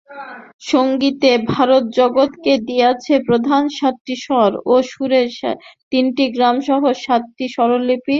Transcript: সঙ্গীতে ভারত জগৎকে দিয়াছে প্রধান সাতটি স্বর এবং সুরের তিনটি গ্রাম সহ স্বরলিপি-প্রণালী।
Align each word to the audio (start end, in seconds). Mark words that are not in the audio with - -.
সঙ্গীতে 0.63 1.31
ভারত 1.53 1.83
জগৎকে 1.99 2.53
দিয়াছে 2.69 3.13
প্রধান 3.27 3.63
সাতটি 3.77 4.15
স্বর 4.25 4.49
এবং 4.59 4.81
সুরের 4.91 5.27
তিনটি 5.91 6.25
গ্রাম 6.35 6.55
সহ 6.67 6.81
স্বরলিপি-প্রণালী। 7.03 7.95